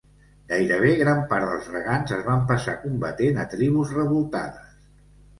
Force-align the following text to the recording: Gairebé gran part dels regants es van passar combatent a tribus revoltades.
Gairebé 0.51 0.93
gran 0.99 1.19
part 1.33 1.45
dels 1.49 1.67
regants 1.73 2.13
es 2.17 2.23
van 2.29 2.41
passar 2.51 2.75
combatent 2.85 3.37
a 3.43 3.45
tribus 3.51 3.93
revoltades. 3.99 4.73